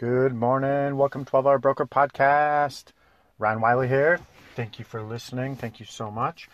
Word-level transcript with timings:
Good 0.00 0.34
morning. 0.34 0.96
Welcome 0.96 1.26
to 1.26 1.30
12 1.30 1.46
Hour 1.46 1.58
Broker 1.58 1.84
Podcast. 1.84 2.84
Ryan 3.38 3.60
Wiley 3.60 3.86
here. 3.86 4.18
Thank 4.56 4.78
you 4.78 4.84
for 4.86 5.02
listening. 5.02 5.56
Thank 5.56 5.78
you 5.78 5.84
so 5.84 6.10
much. 6.10 6.48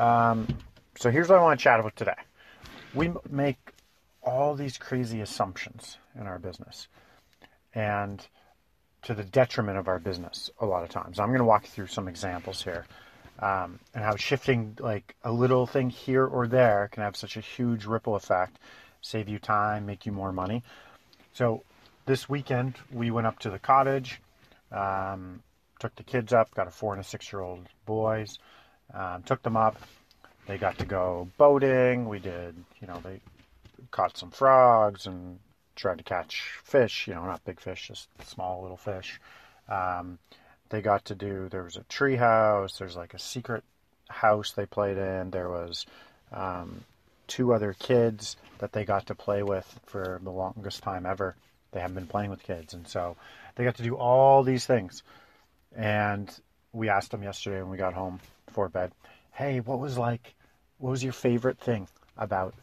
Um, 0.00 0.48
so, 0.96 1.08
here's 1.08 1.28
what 1.28 1.38
I 1.38 1.42
want 1.42 1.60
to 1.60 1.62
chat 1.62 1.78
about 1.78 1.94
today. 1.94 2.16
We 2.94 3.12
make 3.30 3.70
all 4.20 4.56
these 4.56 4.78
crazy 4.78 5.20
assumptions 5.20 5.98
in 6.18 6.26
our 6.26 6.40
business, 6.40 6.88
and 7.72 8.26
to 9.02 9.14
the 9.14 9.22
detriment 9.22 9.78
of 9.78 9.86
our 9.86 10.00
business 10.00 10.50
a 10.58 10.66
lot 10.66 10.82
of 10.82 10.88
times. 10.88 11.20
I'm 11.20 11.28
going 11.28 11.38
to 11.38 11.44
walk 11.44 11.66
you 11.66 11.70
through 11.70 11.86
some 11.86 12.08
examples 12.08 12.64
here. 12.64 12.84
Um, 13.38 13.78
and 13.94 14.02
how 14.02 14.16
shifting 14.16 14.76
like 14.80 15.14
a 15.22 15.30
little 15.30 15.68
thing 15.68 15.90
here 15.90 16.26
or 16.26 16.48
there 16.48 16.88
can 16.90 17.04
have 17.04 17.16
such 17.16 17.36
a 17.36 17.40
huge 17.40 17.84
ripple 17.84 18.16
effect, 18.16 18.58
save 19.02 19.28
you 19.28 19.38
time, 19.38 19.86
make 19.86 20.04
you 20.04 20.10
more 20.10 20.32
money. 20.32 20.64
So 21.32 21.62
this 22.08 22.26
weekend 22.26 22.74
we 22.90 23.10
went 23.10 23.26
up 23.26 23.38
to 23.38 23.50
the 23.50 23.58
cottage, 23.58 24.20
um, 24.72 25.42
took 25.78 25.94
the 25.94 26.02
kids 26.02 26.32
up, 26.32 26.52
got 26.54 26.66
a 26.66 26.70
four 26.70 26.94
and 26.94 27.00
a 27.02 27.04
six 27.04 27.30
year 27.30 27.42
old 27.42 27.66
boys, 27.84 28.38
um, 28.94 29.22
took 29.22 29.42
them 29.42 29.58
up. 29.58 29.76
They 30.46 30.56
got 30.56 30.78
to 30.78 30.86
go 30.86 31.28
boating. 31.36 32.08
We 32.08 32.18
did, 32.18 32.56
you 32.80 32.88
know, 32.88 32.98
they 33.04 33.20
caught 33.90 34.16
some 34.16 34.30
frogs 34.30 35.06
and 35.06 35.38
tried 35.76 35.98
to 35.98 36.04
catch 36.04 36.58
fish, 36.64 37.06
you 37.06 37.14
know, 37.14 37.26
not 37.26 37.44
big 37.44 37.60
fish, 37.60 37.88
just 37.88 38.08
small 38.24 38.62
little 38.62 38.78
fish. 38.78 39.20
Um, 39.68 40.18
they 40.70 40.80
got 40.80 41.04
to 41.06 41.14
do, 41.14 41.48
there 41.50 41.62
was 41.62 41.76
a 41.76 41.84
tree 41.84 42.16
house, 42.16 42.78
there's 42.78 42.96
like 42.96 43.12
a 43.12 43.18
secret 43.18 43.64
house 44.08 44.52
they 44.52 44.64
played 44.64 44.96
in. 44.96 45.30
There 45.30 45.50
was 45.50 45.84
um, 46.32 46.84
two 47.26 47.52
other 47.52 47.74
kids 47.78 48.36
that 48.60 48.72
they 48.72 48.86
got 48.86 49.06
to 49.08 49.14
play 49.14 49.42
with 49.42 49.78
for 49.84 50.20
the 50.24 50.30
longest 50.30 50.82
time 50.82 51.04
ever 51.04 51.36
they 51.72 51.80
haven't 51.80 51.94
been 51.94 52.06
playing 52.06 52.30
with 52.30 52.42
kids, 52.42 52.74
and 52.74 52.86
so 52.86 53.16
they 53.54 53.64
got 53.64 53.76
to 53.76 53.82
do 53.82 53.96
all 53.96 54.42
these 54.42 54.66
things. 54.66 55.02
And 55.76 56.30
we 56.72 56.88
asked 56.88 57.10
them 57.10 57.22
yesterday 57.22 57.60
when 57.60 57.70
we 57.70 57.76
got 57.76 57.94
home 57.94 58.20
before 58.46 58.68
bed, 58.68 58.92
"Hey, 59.32 59.60
what 59.60 59.78
was 59.78 59.98
like? 59.98 60.34
What 60.78 60.90
was 60.90 61.04
your 61.04 61.12
favorite 61.12 61.58
thing 61.58 61.88
about?" 62.16 62.54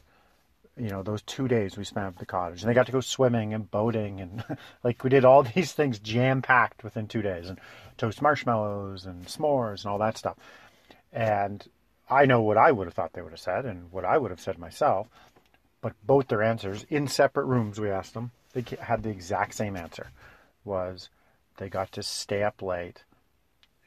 You 0.77 0.89
know, 0.89 1.03
those 1.03 1.21
two 1.21 1.47
days 1.47 1.77
we 1.77 1.85
spent 1.85 2.07
at 2.07 2.17
the 2.17 2.25
cottage, 2.25 2.61
and 2.61 2.69
they 2.69 2.73
got 2.73 2.87
to 2.87 2.91
go 2.91 2.99
swimming 3.01 3.53
and 3.53 3.69
boating, 3.69 4.19
and 4.21 4.43
like 4.83 5.03
we 5.03 5.09
did 5.09 5.25
all 5.25 5.43
these 5.43 5.71
things 5.73 5.99
jam 5.99 6.41
packed 6.41 6.83
within 6.83 7.07
two 7.07 7.21
days, 7.21 7.49
and 7.49 7.59
toast 7.97 8.21
marshmallows 8.21 9.05
and 9.05 9.25
s'mores 9.25 9.83
and 9.83 9.91
all 9.91 9.99
that 9.99 10.17
stuff. 10.17 10.37
And 11.13 11.65
I 12.09 12.25
know 12.25 12.41
what 12.41 12.57
I 12.57 12.71
would 12.71 12.87
have 12.87 12.93
thought 12.93 13.13
they 13.13 13.21
would 13.21 13.31
have 13.31 13.39
said, 13.39 13.65
and 13.65 13.91
what 13.91 14.05
I 14.05 14.17
would 14.17 14.31
have 14.31 14.41
said 14.41 14.57
myself. 14.57 15.07
But 15.81 15.93
both 16.03 16.27
their 16.27 16.41
answers 16.41 16.83
in 16.89 17.07
separate 17.07 17.45
rooms, 17.45 17.79
we 17.79 17.89
asked 17.89 18.15
them, 18.15 18.31
they 18.55 18.63
had 18.79 19.03
the 19.03 19.09
exact 19.09 19.53
same 19.53 19.75
answer 19.75 20.07
was 20.63 21.09
they 21.57 21.69
got 21.69 21.91
to 21.91 22.01
stay 22.01 22.41
up 22.41 22.61
late 22.61 23.03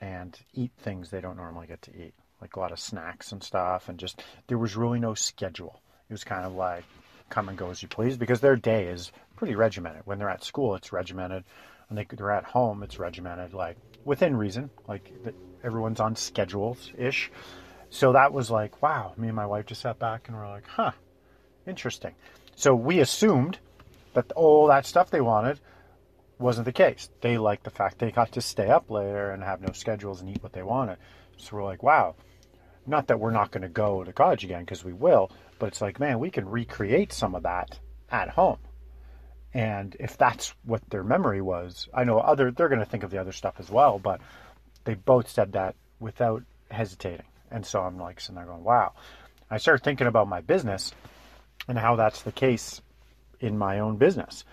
and 0.01 0.39
eat 0.55 0.71
things 0.79 1.11
they 1.11 1.21
don't 1.21 1.37
normally 1.37 1.67
get 1.67 1.83
to 1.83 1.91
eat 1.91 2.15
like 2.41 2.55
a 2.55 2.61
lot 2.61 2.71
of 2.71 2.79
snacks 2.79 3.33
and 3.33 3.43
stuff 3.43 3.89
and 3.89 3.99
just 3.99 4.23
there 4.47 4.59
was 4.59 4.77
really 4.77 5.01
no 5.01 5.15
schedule. 5.15 5.81
It 6.09 6.13
was 6.13 6.23
kind 6.23 6.45
of 6.45 6.55
like 6.55 6.85
come 7.31 7.49
and 7.49 7.59
go 7.59 7.71
as 7.71 7.83
you 7.83 7.89
please 7.89 8.17
because 8.17 8.41
their 8.41 8.57
day 8.57 8.87
is 8.87 9.11
pretty 9.37 9.55
regimented. 9.55 10.03
When 10.05 10.19
they're 10.19 10.31
at 10.31 10.45
school 10.45 10.77
it's 10.77 10.93
regimented. 10.93 11.45
And 11.89 11.97
they, 11.97 12.07
they're 12.11 12.31
at 12.31 12.45
home 12.45 12.83
it's 12.83 12.99
regimented 12.99 13.55
like 13.55 13.79
within 14.05 14.37
reason 14.37 14.69
like 14.87 15.11
everyone's 15.65 16.01
on 16.01 16.17
schedules 16.17 16.93
ish 16.99 17.31
so 17.89 18.13
that 18.13 18.35
was 18.35 18.51
like 18.51 18.83
wow 18.83 19.15
me 19.17 19.29
and 19.29 19.37
my 19.37 19.47
wife 19.47 19.65
just 19.65 19.81
sat 19.81 19.99
back 19.99 20.29
and 20.29 20.37
we're 20.37 20.47
like 20.47 20.67
huh 20.67 20.93
interesting. 21.67 22.15
So 22.57 22.75
we 22.75 23.01
assumed 23.01 23.59
that 24.15 24.33
all 24.33 24.67
that 24.69 24.87
stuff 24.87 25.11
they 25.11 25.21
wanted 25.21 25.61
wasn't 26.39 26.65
the 26.65 26.73
case. 26.73 27.11
They 27.21 27.39
liked 27.39 27.65
the 27.65 27.71
fact 27.71 27.99
they 27.99 28.11
got 28.11 28.33
to 28.33 28.41
stay 28.41 28.69
up 28.69 28.91
later 28.91 29.31
and 29.31 29.43
have 29.43 29.61
no 29.61 29.73
schedules 29.73 30.21
and 30.21 30.31
eat 30.31 30.43
what 30.43 30.53
they 30.53 30.63
wanted. 30.63 30.99
So 31.37 31.57
we're 31.57 31.65
like, 31.65 31.83
wow, 31.83 32.15
not 32.87 33.09
that 33.09 33.21
we're 33.21 33.31
not 33.31 33.51
going 33.51 33.63
to 33.63 33.69
go 33.69 34.05
to 34.05 34.13
college 34.13 34.45
again 34.45 34.61
because 34.61 34.85
we 34.85 34.93
will, 34.93 35.31
but 35.59 35.67
it's 35.67 35.81
like, 35.81 36.01
man, 36.01 36.19
we 36.19 36.31
can 36.31 36.49
recreate 36.49 37.13
some 37.13 37.35
of 37.35 37.43
that 37.43 37.79
at 38.11 38.31
home. 38.31 38.59
And 39.55 39.97
if 39.99 40.17
that's 40.17 40.55
what 40.65 40.89
their 40.91 41.03
memory 41.03 41.41
was, 41.41 41.89
I 41.93 42.05
know 42.05 42.19
other 42.19 42.51
they're 42.51 42.69
going 42.69 42.81
to 42.81 42.87
think 42.87 43.03
of 43.03 43.11
the 43.11 43.19
other 43.19 43.33
stuff 43.33 43.57
as 43.59 43.71
well, 43.71 43.99
but 43.99 44.21
they 44.85 44.95
both 44.95 45.29
said 45.29 45.53
that 45.53 45.75
without 46.01 46.43
hesitating. 46.71 47.27
And 47.51 47.65
so 47.65 47.81
I'm 47.81 47.99
like 47.99 48.21
sitting 48.21 48.37
there 48.37 48.45
going, 48.45 48.65
wow. 48.65 48.93
I 49.51 49.57
started 49.57 49.83
thinking 49.83 50.07
about 50.07 50.29
my 50.29 50.43
business 50.43 50.93
and 51.67 51.79
how 51.79 51.97
that's 51.97 52.23
the 52.23 52.33
case 52.33 52.83
in 53.41 53.57
my 53.59 53.81
own 53.81 53.97
business. 53.97 54.45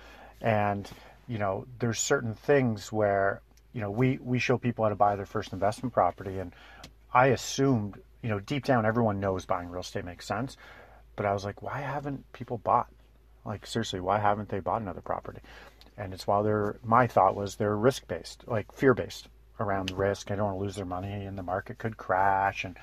And, 0.42 0.90
you 1.28 1.38
know, 1.38 1.66
there's 1.80 2.00
certain 2.00 2.34
things 2.36 2.92
where, 2.92 3.42
you 3.74 3.82
know, 3.82 3.92
we, 3.92 4.20
we 4.22 4.40
show 4.40 4.58
people 4.58 4.86
how 4.86 4.90
to 4.90 4.96
buy 4.96 5.16
their 5.16 5.26
first 5.26 5.54
investment 5.54 5.94
property. 5.94 6.40
And 6.40 6.54
I 7.14 7.28
assumed, 7.28 8.00
you 8.22 8.30
know, 8.30 8.40
deep 8.40 8.66
down, 8.66 8.86
everyone 8.86 9.20
knows 9.20 9.46
buying 9.46 9.70
real 9.70 9.82
estate 9.82 10.06
makes 10.06 10.28
sense. 10.28 10.58
But 11.16 11.26
I 11.26 11.34
was 11.34 11.46
like, 11.46 11.62
why 11.62 11.80
haven't 11.80 12.32
people 12.34 12.58
bought? 12.58 12.88
Like, 13.46 13.66
seriously, 13.66 14.00
why 14.00 14.20
haven't 14.20 14.50
they 14.50 14.60
bought 14.60 14.82
another 14.82 15.02
property? 15.02 15.40
And 15.98 16.14
it's 16.14 16.28
while 16.28 16.44
they're, 16.44 16.78
my 16.84 17.08
thought 17.08 17.36
was 17.36 17.56
they're 17.56 17.78
risk 17.78 18.08
based, 18.08 18.44
like 18.48 18.72
fear 18.74 18.94
based 18.94 19.30
around 19.60 19.92
risk. 19.92 20.30
I 20.30 20.36
don't 20.36 20.46
want 20.46 20.58
to 20.58 20.64
lose 20.64 20.76
their 20.76 20.86
money 20.86 21.26
and 21.26 21.38
the 21.38 21.44
market 21.44 21.78
could 21.78 21.96
crash. 21.96 22.66
And 22.66 22.78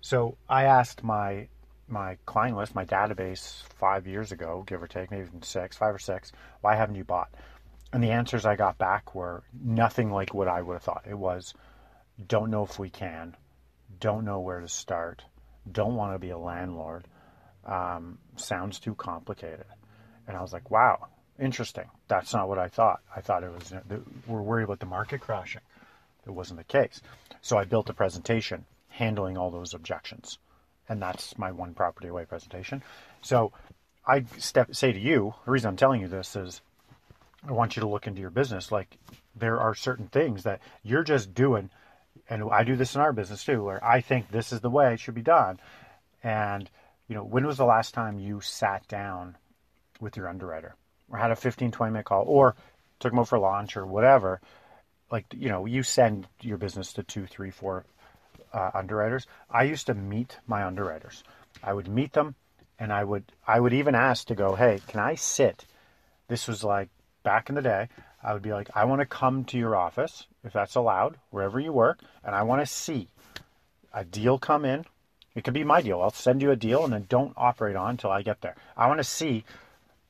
so 0.00 0.38
I 0.48 0.64
asked 0.64 1.04
my 1.04 1.48
my 1.88 2.16
client 2.26 2.56
list, 2.56 2.74
my 2.74 2.84
database 2.84 3.62
five 3.78 4.06
years 4.06 4.32
ago, 4.32 4.64
give 4.66 4.82
or 4.82 4.86
take, 4.86 5.10
maybe 5.10 5.26
even 5.26 5.42
six, 5.42 5.76
five 5.76 5.94
or 5.94 5.98
six, 5.98 6.32
why 6.60 6.74
haven't 6.74 6.96
you 6.96 7.04
bought? 7.04 7.32
And 7.92 8.02
the 8.02 8.10
answers 8.10 8.44
I 8.44 8.56
got 8.56 8.78
back 8.78 9.14
were 9.14 9.42
nothing 9.62 10.10
like 10.10 10.34
what 10.34 10.48
I 10.48 10.60
would 10.60 10.74
have 10.74 10.82
thought. 10.82 11.04
It 11.08 11.16
was, 11.16 11.54
don't 12.26 12.50
know 12.50 12.64
if 12.64 12.78
we 12.78 12.90
can, 12.90 13.36
don't 14.00 14.24
know 14.24 14.40
where 14.40 14.60
to 14.60 14.68
start, 14.68 15.22
don't 15.70 15.94
want 15.94 16.14
to 16.14 16.18
be 16.18 16.30
a 16.30 16.38
landlord, 16.38 17.06
um, 17.64 18.18
sounds 18.36 18.80
too 18.80 18.94
complicated. 18.94 19.66
And 20.26 20.36
I 20.36 20.42
was 20.42 20.52
like, 20.52 20.70
wow, 20.70 21.06
interesting. 21.38 21.88
That's 22.08 22.34
not 22.34 22.48
what 22.48 22.58
I 22.58 22.68
thought. 22.68 23.00
I 23.14 23.20
thought 23.20 23.44
it 23.44 23.52
was, 23.52 23.72
we're 24.26 24.42
worried 24.42 24.64
about 24.64 24.80
the 24.80 24.86
market 24.86 25.20
crashing. 25.20 25.62
It 26.26 26.30
wasn't 26.30 26.58
the 26.58 26.64
case. 26.64 27.00
So 27.42 27.56
I 27.56 27.64
built 27.64 27.88
a 27.88 27.94
presentation 27.94 28.64
handling 28.88 29.36
all 29.36 29.50
those 29.50 29.74
objections 29.74 30.38
and 30.88 31.00
that's 31.00 31.36
my 31.38 31.52
one 31.52 31.74
property 31.74 32.08
away 32.08 32.24
presentation. 32.24 32.82
So 33.22 33.52
I 34.06 34.24
step, 34.38 34.74
say 34.74 34.92
to 34.92 34.98
you, 34.98 35.34
the 35.44 35.50
reason 35.50 35.68
I'm 35.68 35.76
telling 35.76 36.00
you 36.00 36.08
this 36.08 36.36
is 36.36 36.60
I 37.46 37.52
want 37.52 37.76
you 37.76 37.80
to 37.80 37.88
look 37.88 38.06
into 38.06 38.20
your 38.20 38.30
business. 38.30 38.70
Like 38.70 38.96
there 39.34 39.60
are 39.60 39.74
certain 39.74 40.08
things 40.08 40.44
that 40.44 40.60
you're 40.82 41.04
just 41.04 41.34
doing, 41.34 41.70
and 42.28 42.44
I 42.50 42.64
do 42.64 42.76
this 42.76 42.94
in 42.94 43.00
our 43.00 43.12
business 43.12 43.44
too, 43.44 43.62
where 43.64 43.84
I 43.84 44.00
think 44.00 44.30
this 44.30 44.52
is 44.52 44.60
the 44.60 44.70
way 44.70 44.92
it 44.92 45.00
should 45.00 45.14
be 45.14 45.22
done. 45.22 45.58
And 46.22 46.68
you 47.08 47.14
know, 47.14 47.24
when 47.24 47.46
was 47.46 47.56
the 47.56 47.64
last 47.64 47.94
time 47.94 48.18
you 48.18 48.40
sat 48.40 48.86
down 48.88 49.36
with 50.00 50.16
your 50.16 50.28
underwriter 50.28 50.74
or 51.10 51.18
had 51.18 51.30
a 51.30 51.36
15, 51.36 51.70
20 51.70 51.92
minute 51.92 52.06
call 52.06 52.24
or 52.26 52.56
took 52.98 53.12
them 53.12 53.18
out 53.20 53.28
for 53.28 53.38
lunch 53.38 53.76
or 53.76 53.86
whatever? 53.86 54.40
Like, 55.10 55.26
you 55.32 55.48
know, 55.48 55.66
you 55.66 55.84
send 55.84 56.26
your 56.40 56.58
business 56.58 56.92
to 56.94 57.04
two, 57.04 57.26
three, 57.26 57.52
four, 57.52 57.84
uh, 58.56 58.70
underwriters, 58.72 59.26
I 59.50 59.64
used 59.64 59.86
to 59.86 59.94
meet 59.94 60.38
my 60.46 60.64
underwriters. 60.64 61.22
I 61.62 61.74
would 61.74 61.88
meet 61.88 62.14
them, 62.14 62.34
and 62.78 62.92
I 62.92 63.04
would 63.04 63.30
I 63.46 63.60
would 63.60 63.74
even 63.74 63.94
ask 63.94 64.26
to 64.28 64.34
go, 64.34 64.54
hey, 64.54 64.80
can 64.88 64.98
I 64.98 65.14
sit? 65.14 65.66
This 66.28 66.48
was 66.48 66.64
like 66.64 66.88
back 67.22 67.48
in 67.48 67.54
the 67.54 67.62
day. 67.62 67.88
I 68.22 68.32
would 68.32 68.42
be 68.42 68.52
like, 68.52 68.70
I 68.74 68.86
want 68.86 69.00
to 69.00 69.06
come 69.06 69.44
to 69.44 69.58
your 69.58 69.76
office 69.76 70.26
if 70.42 70.52
that's 70.52 70.74
allowed, 70.74 71.18
wherever 71.30 71.60
you 71.60 71.72
work, 71.72 72.00
and 72.24 72.34
I 72.34 72.42
want 72.42 72.62
to 72.62 72.66
see 72.66 73.08
a 73.92 74.04
deal 74.04 74.38
come 74.38 74.64
in. 74.64 74.86
It 75.34 75.44
could 75.44 75.54
be 75.54 75.64
my 75.64 75.82
deal. 75.82 76.00
I'll 76.00 76.10
send 76.10 76.40
you 76.40 76.50
a 76.50 76.56
deal, 76.56 76.82
and 76.84 76.92
then 76.92 77.04
don't 77.08 77.34
operate 77.36 77.76
on 77.76 77.90
until 77.90 78.10
I 78.10 78.22
get 78.22 78.40
there. 78.40 78.56
I 78.74 78.86
want 78.88 78.98
to 78.98 79.04
see 79.04 79.44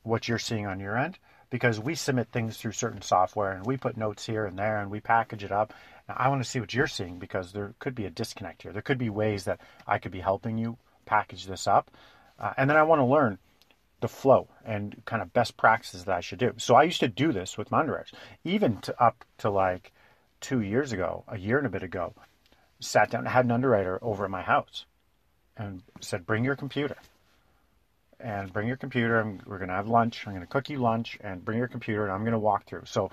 what 0.05 0.29
you're 0.29 0.39
seeing 0.39 0.67
on 0.67 0.79
your 0.79 0.97
end 0.97 1.19
because 1.51 1.79
we 1.79 1.95
submit 1.95 2.29
things 2.33 2.57
through 2.57 2.73
certain 2.73 3.03
software 3.03 3.53
and 3.53 3.65
we 3.65 3.77
put 3.77 3.97
notes 3.97 4.27
here 4.27 4.47
and 4.47 4.59
there 4.59 4.79
and 4.79 4.91
we 4.91 5.01
package 5.01 5.45
it 5.45 5.53
up 5.53 5.73
now, 6.09 6.15
I 6.19 6.29
want 6.29 6.43
to 6.43 6.49
see 6.49 6.61
what 6.61 6.75
you're 6.75 6.87
seeing 6.87 7.19
because 7.19 7.53
there 7.53 7.75
could 7.79 7.95
be 7.95 8.07
a 8.07 8.11
disconnect 8.11 8.63
here. 8.63 8.73
There 8.73 8.83
could 8.83 8.99
be 8.99 9.11
ways 9.11 9.45
that 9.45 9.61
I 9.87 9.99
could 9.99 10.13
be 10.13 10.21
helping 10.21 10.59
you 10.59 10.79
package 11.05 11.47
this 11.47 11.67
up. 11.67 11.91
Uh, 12.39 12.53
and 12.57 12.69
then 12.69 12.77
I 12.77 12.83
want 12.83 13.01
to 13.01 13.05
learn 13.05 13.39
the 14.01 14.09
flow 14.09 14.49
and 14.65 15.03
kind 15.05 15.23
of 15.23 15.33
best 15.33 15.57
practices 15.57 16.05
that 16.05 16.17
I 16.17 16.21
should 16.21 16.39
do. 16.39 16.53
So 16.59 16.75
I 16.75 16.83
used 16.83 17.01
to 17.01 17.09
do 17.09 17.33
this 17.33 17.57
with 17.57 17.73
underwriters, 17.73 18.13
even 18.45 18.79
to 18.83 19.03
up 19.03 19.25
to 19.39 19.51
like 19.51 19.93
two 20.41 20.61
years 20.61 20.93
ago, 20.93 21.25
a 21.29 21.39
year 21.39 21.59
and 21.59 21.67
a 21.67 21.71
bit 21.71 21.83
ago. 21.83 22.13
Sat 22.79 23.11
down, 23.11 23.25
had 23.25 23.47
an 23.47 23.51
underwriter 23.51 23.99
over 24.03 24.27
at 24.27 24.31
my 24.31 24.43
house, 24.43 24.85
and 25.57 25.83
said, 26.03 26.27
"Bring 26.27 26.45
your 26.45 26.57
computer." 26.57 26.97
And 28.27 28.53
bring 28.53 28.67
your 28.67 28.77
computer. 28.77 29.21
And 29.21 29.43
we're 29.47 29.59
gonna 29.59 29.75
have 29.75 29.89
lunch. 29.89 30.27
I'm 30.27 30.33
gonna 30.33 30.47
cook 30.47 30.69
you 30.69 30.79
lunch, 30.79 31.19
and 31.21 31.45
bring 31.45 31.59
your 31.59 31.69
computer, 31.69 32.05
and 32.05 32.13
I'm 32.13 32.25
gonna 32.25 32.39
walk 32.39 32.67
through. 32.67 32.83
So 32.87 33.11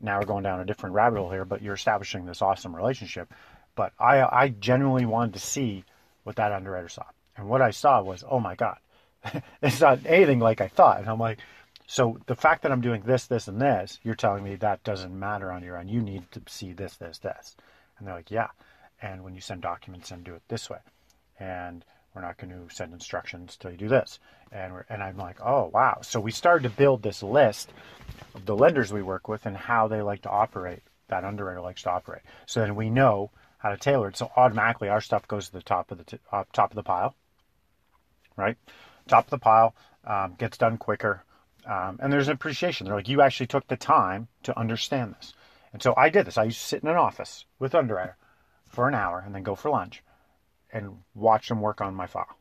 now 0.00 0.18
we're 0.18 0.26
going 0.26 0.44
down 0.44 0.60
a 0.60 0.64
different 0.64 0.94
rabbit 0.94 1.18
hole 1.18 1.30
here, 1.30 1.44
but 1.44 1.62
you're 1.62 1.74
establishing 1.74 2.26
this 2.26 2.42
awesome 2.42 2.74
relationship. 2.74 3.32
But 3.74 3.92
I, 3.98 4.22
I 4.22 4.48
genuinely 4.48 5.06
wanted 5.06 5.34
to 5.34 5.40
see 5.40 5.84
what 6.24 6.36
that 6.36 6.52
underwriter 6.52 6.88
saw, 6.88 7.04
and 7.36 7.48
what 7.48 7.62
I 7.62 7.70
saw 7.70 8.02
was, 8.02 8.24
oh 8.28 8.40
my 8.40 8.54
god, 8.56 8.78
it's 9.62 9.80
not 9.80 10.00
anything 10.04 10.40
like 10.40 10.60
I 10.60 10.68
thought. 10.68 11.00
And 11.00 11.08
I'm 11.08 11.20
like, 11.20 11.38
so 11.86 12.18
the 12.26 12.36
fact 12.36 12.62
that 12.62 12.72
I'm 12.72 12.80
doing 12.80 13.02
this, 13.02 13.26
this, 13.26 13.48
and 13.48 13.60
this, 13.60 13.98
you're 14.02 14.14
telling 14.14 14.44
me 14.44 14.56
that 14.56 14.84
doesn't 14.84 15.18
matter 15.18 15.50
on 15.50 15.62
your 15.62 15.78
end. 15.78 15.90
You 15.90 16.02
need 16.02 16.30
to 16.32 16.42
see 16.46 16.72
this, 16.72 16.96
this, 16.96 17.18
this. 17.18 17.56
And 17.98 18.06
they're 18.06 18.14
like, 18.14 18.30
yeah. 18.30 18.48
And 19.00 19.24
when 19.24 19.34
you 19.34 19.40
send 19.40 19.62
documents 19.62 20.10
and 20.10 20.22
do 20.22 20.34
it 20.34 20.42
this 20.48 20.68
way. 20.68 20.78
And 21.40 21.84
we're 22.18 22.26
not 22.26 22.36
going 22.36 22.50
to 22.50 22.74
send 22.74 22.92
instructions 22.92 23.56
till 23.56 23.70
you 23.70 23.76
do 23.76 23.88
this. 23.88 24.18
And 24.50 24.72
we're, 24.72 24.84
and 24.88 25.04
I'm 25.04 25.16
like, 25.16 25.40
oh 25.40 25.70
wow. 25.72 25.98
So 26.02 26.18
we 26.18 26.32
started 26.32 26.64
to 26.64 26.76
build 26.76 27.00
this 27.00 27.22
list 27.22 27.70
of 28.34 28.44
the 28.44 28.56
lenders 28.56 28.92
we 28.92 29.02
work 29.02 29.28
with 29.28 29.46
and 29.46 29.56
how 29.56 29.86
they 29.86 30.02
like 30.02 30.22
to 30.22 30.30
operate. 30.30 30.82
That 31.06 31.24
underwriter 31.24 31.60
likes 31.60 31.82
to 31.84 31.92
operate. 31.92 32.22
So 32.46 32.60
then 32.60 32.74
we 32.74 32.90
know 32.90 33.30
how 33.58 33.70
to 33.70 33.76
tailor 33.76 34.08
it. 34.08 34.16
So 34.16 34.32
automatically 34.36 34.88
our 34.88 35.00
stuff 35.00 35.28
goes 35.28 35.46
to 35.46 35.52
the 35.52 35.62
top 35.62 35.92
of 35.92 35.98
the 35.98 36.04
t- 36.04 36.18
uh, 36.32 36.42
top 36.52 36.72
of 36.72 36.74
the 36.74 36.82
pile, 36.82 37.14
right? 38.36 38.56
top 39.06 39.24
of 39.26 39.30
the 39.30 39.38
pile, 39.38 39.74
um, 40.04 40.34
gets 40.38 40.58
done 40.58 40.76
quicker, 40.76 41.24
um, 41.66 41.98
and 42.02 42.12
there's 42.12 42.28
an 42.28 42.34
appreciation. 42.34 42.86
They're 42.86 42.96
like, 42.96 43.08
you 43.08 43.22
actually 43.22 43.46
took 43.46 43.66
the 43.68 43.76
time 43.76 44.28
to 44.42 44.58
understand 44.58 45.14
this. 45.18 45.32
And 45.72 45.82
so 45.82 45.94
I 45.96 46.10
did 46.10 46.26
this. 46.26 46.36
I 46.36 46.44
used 46.44 46.58
to 46.58 46.64
sit 46.64 46.82
in 46.82 46.88
an 46.88 46.96
office 46.96 47.46
with 47.58 47.74
underwriter 47.74 48.16
for 48.68 48.86
an 48.88 48.94
hour 48.94 49.22
and 49.24 49.34
then 49.34 49.44
go 49.44 49.54
for 49.54 49.70
lunch 49.70 50.02
and 50.72 50.98
watch 51.14 51.48
them 51.48 51.60
work 51.60 51.80
on 51.80 51.94
my 51.94 52.06
file. 52.06 52.36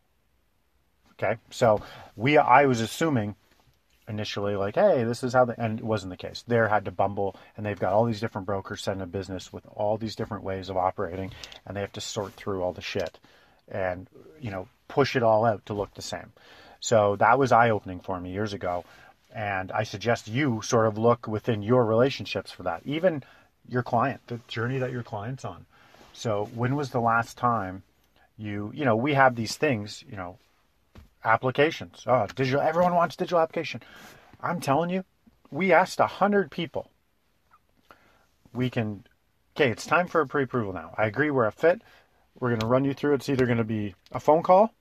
Okay, 1.14 1.38
so 1.50 1.82
we 2.16 2.38
I 2.38 2.66
was 2.66 2.82
assuming 2.82 3.36
initially 4.08 4.56
like, 4.56 4.76
hey, 4.76 5.04
this 5.04 5.24
is 5.24 5.34
how 5.34 5.46
the 5.46 5.60
and 5.60 5.80
it 5.80 5.86
wasn't 5.86 6.12
the 6.12 6.18
case. 6.18 6.44
They 6.48 6.56
had 6.56 6.86
to 6.86 6.92
bumble, 6.92 7.36
and 7.56 7.66
they've 7.66 7.80
got 7.80 7.94
all 7.94 8.06
these 8.06 8.22
different 8.22 8.48
brokers 8.48 8.84
sending 8.84 9.04
a 9.04 9.08
business 9.08 9.52
with 9.52 9.66
all 9.74 9.98
these 9.98 10.16
different 10.16 10.44
ways 10.44 10.70
of 10.70 10.78
operating, 10.78 11.32
and 11.66 11.76
they 11.76 11.82
have 11.82 11.94
to 11.94 12.02
sort 12.02 12.34
through 12.34 12.62
all 12.62 12.74
the 12.74 12.82
shit 12.82 13.20
and 13.68 14.08
you 14.40 14.52
know 14.52 14.68
push 14.88 15.16
it 15.16 15.24
all 15.24 15.46
out 15.46 15.66
to 15.66 15.74
look 15.74 15.94
the 15.94 16.02
same. 16.02 16.32
So 16.80 17.16
that 17.18 17.40
was 17.40 17.52
eye 17.52 17.72
opening 17.72 18.00
for 18.00 18.20
me 18.20 18.32
years 18.32 18.54
ago. 18.54 18.86
And 19.34 19.72
I 19.72 19.84
suggest 19.84 20.28
you 20.28 20.62
sort 20.64 20.88
of 20.88 20.98
look 20.98 21.28
within 21.28 21.62
your 21.62 21.86
relationships 21.86 22.52
for 22.52 22.64
that, 22.64 22.82
even 22.86 23.24
your 23.68 23.84
client, 23.84 24.22
the 24.28 24.40
journey 24.48 24.80
that 24.80 24.92
your 24.92 25.04
client's 25.04 25.44
on. 25.44 25.66
So 26.14 26.50
when 26.56 26.76
was 26.76 26.92
the 26.92 27.02
last 27.02 27.38
time 27.38 27.84
you, 28.38 28.72
you 28.74 28.86
know, 28.86 28.96
we 28.96 29.14
have 29.14 29.36
these 29.36 29.56
things, 29.56 30.04
you 30.10 30.16
know, 30.16 30.38
applications. 31.24 32.04
Oh, 32.06 32.28
digital, 32.36 32.62
everyone 32.62 32.96
wants 32.96 33.16
digital 33.16 33.40
application. 33.40 33.82
I'm 34.42 34.62
telling 34.62 34.90
you, 34.90 35.04
we 35.52 35.74
asked 35.74 36.00
a 36.00 36.08
hundred 36.08 36.52
people. 36.52 36.92
We 38.54 38.70
can, 38.70 39.06
okay, 39.56 39.72
it's 39.72 39.86
time 39.86 40.08
for 40.08 40.22
a 40.22 40.28
pre-approval 40.28 40.74
now. 40.74 40.94
I 40.98 41.06
agree 41.06 41.32
we're 41.32 41.46
a 41.46 41.52
fit. 41.52 41.82
We're 42.40 42.50
going 42.50 42.62
to 42.62 42.68
run 42.68 42.86
you 42.86 42.94
through. 42.94 43.16
It's 43.16 43.30
either 43.30 43.46
going 43.46 43.58
to 43.58 43.64
be 43.64 43.96
a 44.12 44.20
phone 44.20 44.44
call 44.44 44.72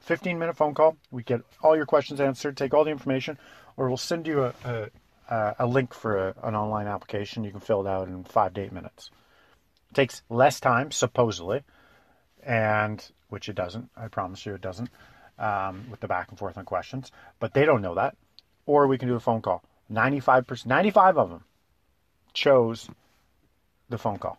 15 0.00 0.38
minute 0.38 0.56
phone 0.56 0.74
call. 0.74 0.96
We 1.10 1.22
get 1.22 1.42
all 1.62 1.76
your 1.76 1.86
questions 1.86 2.20
answered, 2.20 2.56
take 2.56 2.74
all 2.74 2.84
the 2.84 2.90
information, 2.90 3.38
or 3.76 3.88
we'll 3.88 3.96
send 3.96 4.26
you 4.26 4.44
a, 4.44 4.90
a, 5.28 5.54
a 5.60 5.66
link 5.66 5.94
for 5.94 6.28
a, 6.28 6.34
an 6.42 6.54
online 6.54 6.86
application. 6.86 7.44
You 7.44 7.50
can 7.50 7.60
fill 7.60 7.86
it 7.86 7.88
out 7.88 8.08
in 8.08 8.24
five 8.24 8.54
to 8.54 8.62
eight 8.62 8.72
minutes. 8.72 9.10
It 9.90 9.94
takes 9.94 10.22
less 10.28 10.60
time, 10.60 10.90
supposedly, 10.90 11.62
and 12.44 13.04
which 13.28 13.48
it 13.48 13.54
doesn't. 13.54 13.90
I 13.96 14.08
promise 14.08 14.44
you 14.44 14.54
it 14.54 14.60
doesn't 14.60 14.90
um, 15.38 15.86
with 15.90 16.00
the 16.00 16.08
back 16.08 16.28
and 16.30 16.38
forth 16.38 16.58
on 16.58 16.64
questions. 16.64 17.12
But 17.38 17.54
they 17.54 17.64
don't 17.64 17.82
know 17.82 17.94
that. 17.94 18.16
Or 18.66 18.86
we 18.86 18.98
can 18.98 19.08
do 19.08 19.14
a 19.14 19.20
phone 19.20 19.42
call. 19.42 19.62
95%, 19.92 20.66
95 20.66 21.18
of 21.18 21.30
them 21.30 21.44
chose 22.32 22.88
the 23.88 23.98
phone 23.98 24.18
call. 24.18 24.38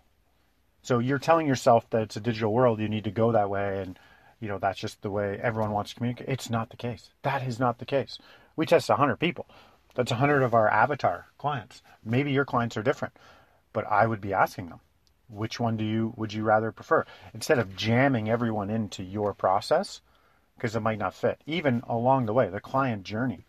So 0.84 1.00
you're 1.00 1.20
telling 1.20 1.48
yourself 1.48 1.90
that 1.90 2.04
it's 2.04 2.16
a 2.16 2.22
digital 2.22 2.54
world, 2.54 2.80
you 2.80 2.88
need 2.88 3.04
to 3.04 3.12
go 3.12 3.34
that 3.34 3.50
way 3.50 3.82
and 3.82 4.00
you 4.42 4.48
know, 4.48 4.58
that's 4.58 4.80
just 4.80 5.02
the 5.04 5.12
way 5.12 5.40
everyone 5.42 5.72
wants 5.72 5.92
to 5.92 5.96
communicate. 5.96 6.28
It's 6.28 6.50
not 6.50 6.72
the 6.72 6.78
case. 6.78 7.12
That 7.22 7.44
is 7.44 7.60
not 7.60 7.78
the 7.78 7.86
case. 7.86 8.18
We 8.56 8.66
test 8.66 8.90
100 8.90 9.18
people. 9.18 9.46
That's 9.94 10.12
100 10.12 10.42
of 10.42 10.54
our 10.54 10.68
avatar 10.68 11.28
clients. 11.38 11.82
Maybe 12.04 12.32
your 12.32 12.46
clients 12.46 12.76
are 12.76 12.84
different, 12.84 13.16
but 13.72 13.86
I 13.86 14.08
would 14.08 14.20
be 14.20 14.34
asking 14.34 14.70
them, 14.70 14.80
which 15.32 15.60
one 15.60 15.78
do 15.78 15.84
you 15.84 16.14
would 16.18 16.34
you 16.34 16.44
rather 16.44 16.72
prefer? 16.72 17.06
Instead 17.34 17.60
of 17.60 17.76
jamming 17.76 18.30
everyone 18.30 18.70
into 18.70 19.04
your 19.04 19.34
process 19.34 20.02
because 20.56 20.76
it 20.76 20.82
might 20.82 21.00
not 21.00 21.14
fit. 21.14 21.42
Even 21.48 21.82
along 21.88 22.26
the 22.26 22.34
way, 22.34 22.50
the 22.50 22.60
client 22.60 23.04
journey 23.04 23.46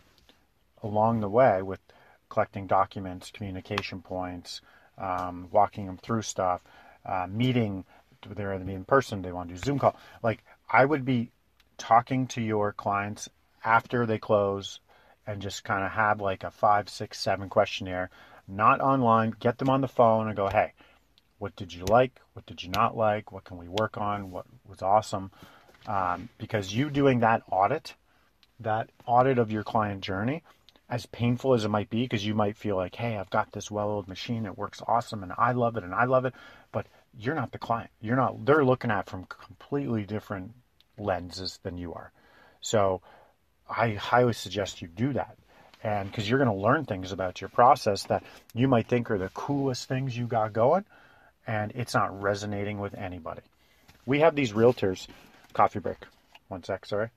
along 0.83 1.21
the 1.21 1.29
way 1.29 1.63
with 1.63 1.81
collecting 2.29 2.67
documents, 2.67 3.31
communication 3.31 4.01
points, 4.01 4.61
um, 4.99 5.49
walking 5.51 5.87
them 5.87 5.99
through 5.99 6.23
stuff, 6.23 6.61
uh, 7.05 7.27
meeting, 7.29 7.85
they're 8.35 8.55
either 8.55 8.71
in 8.71 8.85
person, 8.85 9.23
they 9.23 9.33
want 9.33 9.49
to 9.49 9.55
do 9.55 9.61
Zoom 9.61 9.79
call. 9.79 9.97
Like 10.23 10.43
I 10.71 10.85
would 10.85 11.05
be 11.05 11.31
talking 11.79 12.27
to 12.29 12.41
your 12.41 12.73
clients 12.73 13.29
after 13.65 14.07
they 14.07 14.19
close 14.19 14.81
and 15.27 15.43
just 15.43 15.65
kind 15.65 15.85
of 15.85 15.93
have 15.93 16.21
like 16.21 16.45
a 16.45 16.51
five, 16.51 16.89
six, 16.89 17.19
seven 17.19 17.49
questionnaire, 17.49 18.11
not 18.49 18.81
online, 18.81 19.35
get 19.39 19.59
them 19.59 19.71
on 19.71 19.81
the 19.81 19.89
phone 19.89 20.27
and 20.27 20.37
go, 20.37 20.49
hey, 20.49 20.73
what 21.43 21.57
did 21.57 21.75
you 21.75 21.85
like? 21.87 22.21
What 22.35 22.47
did 22.47 22.63
you 22.63 22.71
not 22.71 22.97
like? 22.97 23.33
What 23.33 23.43
can 23.43 23.59
we 23.59 23.67
work 23.67 23.99
on? 23.99 24.31
What 24.31 24.47
was 24.65 24.81
awesome? 24.81 25.33
Um, 25.89 26.29
because 26.39 26.73
you 26.73 26.89
doing 26.89 27.19
that 27.21 27.43
audit, 27.51 27.97
that 28.61 28.91
audit 29.07 29.39
of 29.39 29.51
your 29.51 29.65
client 29.65 30.03
journey, 30.03 30.45
as 30.89 31.05
painful 31.07 31.55
as 31.55 31.65
it 31.65 31.69
might 31.69 31.91
be, 31.91 32.05
because 32.05 32.25
you 32.25 32.37
might 32.37 32.57
feel 32.57 32.77
like, 32.77 32.95
hey, 32.95 33.17
I've 33.17 33.31
got 33.31 33.51
this 33.51 33.73
well 33.73 33.89
oiled 33.89 34.07
machine, 34.07 34.47
it 34.47 34.57
works 34.57 34.81
awesome, 34.87 35.25
and 35.25 35.33
I 35.37 35.51
love 35.51 35.77
it, 35.77 35.83
and 35.83 35.93
I 35.93 36.05
love 36.05 36.27
it, 36.27 36.35
but 36.71 36.87
you're 37.19 37.35
not 37.35 37.51
the 37.51 37.59
client. 37.59 37.91
You're 38.01 38.15
not, 38.15 38.47
they're 38.47 38.65
looking 38.65 38.93
at 38.93 39.11
from 39.11 39.25
completely 39.25 40.05
different 40.05 40.53
lenses 40.97 41.59
than 41.65 41.77
you 41.77 41.93
are. 41.93 42.13
So 42.61 43.01
I 43.69 43.95
highly 43.95 44.35
suggest 44.35 44.81
you 44.81 44.87
do 44.87 45.15
that. 45.15 45.37
And 45.83 46.09
because 46.09 46.31
you're 46.31 46.39
going 46.39 46.57
to 46.57 46.63
learn 46.63 46.85
things 46.85 47.11
about 47.11 47.41
your 47.41 47.51
process 47.51 48.05
that 48.05 48.23
you 48.55 48.69
might 48.69 48.87
think 48.87 49.11
are 49.11 49.19
the 49.19 49.31
coolest 49.31 49.89
things 49.89 50.17
you 50.17 50.29
got 50.29 50.53
going, 50.53 50.85
and 51.47 51.73
it's 51.75 51.95
not 51.95 52.23
resonating 52.23 52.79
with 52.79 52.95
anybody. 52.95 53.43
We 54.07 54.21
have 54.21 54.35
these 54.35 54.53
realtors, 54.53 55.07
coffee 55.53 55.79
break. 55.79 55.99
One 56.49 56.63
sec, 56.63 56.87
sorry. 56.87 57.11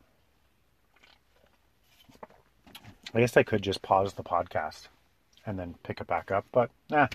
I 3.14 3.20
guess 3.20 3.38
I 3.38 3.44
could 3.44 3.62
just 3.62 3.82
pause 3.82 4.14
the 4.14 4.24
podcast 4.24 4.88
and 5.46 5.58
then 5.58 5.76
pick 5.84 6.02
it 6.02 6.08
back 6.08 6.32
up, 6.32 6.46
but 6.52 6.70
nah, 6.90 7.08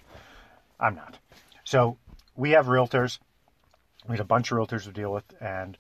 I'm 0.79 0.95
not. 0.95 1.19
So 1.65 1.99
we 2.37 2.51
have 2.53 2.67
realtors. 2.67 3.19
We 4.09 4.15
had 4.15 4.21
a 4.21 4.25
bunch 4.25 4.51
of 4.51 4.59
realtors 4.59 4.85
to 4.85 4.93
deal 4.93 5.13
with, 5.13 5.25
and 5.41 5.77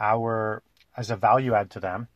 our 0.00 0.62
as 0.96 1.10
a 1.10 1.16
value 1.16 1.54
add 1.54 1.70
to 1.70 1.80
them. 1.80 2.08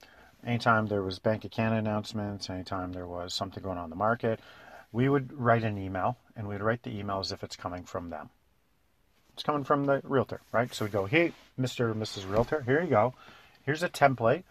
Anytime 0.44 0.86
there 0.86 1.02
was 1.02 1.18
Bank 1.18 1.44
of 1.44 1.50
Canada 1.50 1.78
announcements, 1.78 2.50
anytime 2.50 2.92
there 2.92 3.06
was 3.06 3.32
something 3.32 3.62
going 3.62 3.78
on 3.78 3.84
in 3.84 3.90
the 3.90 3.96
market, 3.96 4.40
we 4.92 5.08
would 5.08 5.32
write 5.32 5.64
an 5.64 5.78
email, 5.78 6.18
and 6.36 6.46
we'd 6.46 6.60
write 6.60 6.82
the 6.82 6.98
email 6.98 7.20
as 7.20 7.32
if 7.32 7.42
it's 7.42 7.56
coming 7.56 7.84
from 7.84 8.10
them. 8.10 8.30
It's 9.34 9.42
coming 9.42 9.64
from 9.64 9.84
the 9.84 10.00
realtor, 10.04 10.40
right? 10.52 10.72
So 10.72 10.84
we 10.84 10.90
go, 10.90 11.06
hey, 11.06 11.32
Mr. 11.60 11.90
or 11.90 11.94
Mrs. 11.94 12.30
Realtor, 12.30 12.62
here 12.62 12.80
you 12.80 12.88
go. 12.88 13.14
Here's 13.62 13.82
a 13.82 13.88
template. 13.88 14.44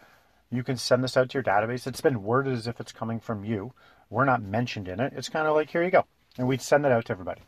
You 0.50 0.62
can 0.62 0.76
send 0.76 1.02
this 1.02 1.16
out 1.16 1.30
to 1.30 1.34
your 1.34 1.42
database. 1.42 1.86
It's 1.86 2.02
been 2.02 2.22
worded 2.22 2.52
as 2.52 2.66
if 2.66 2.80
it's 2.80 2.92
coming 2.92 3.18
from 3.18 3.44
you. 3.44 3.72
We're 4.10 4.26
not 4.26 4.42
mentioned 4.42 4.86
in 4.86 5.00
it. 5.00 5.14
It's 5.16 5.30
kind 5.30 5.48
of 5.48 5.54
like, 5.54 5.70
here 5.70 5.82
you 5.82 5.90
go. 5.90 6.04
And 6.36 6.46
we'd 6.46 6.60
send 6.60 6.84
it 6.84 6.92
out 6.92 7.06
to 7.06 7.12
everybody. 7.12 7.40